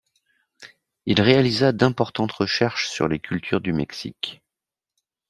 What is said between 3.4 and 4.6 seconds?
du Mexique.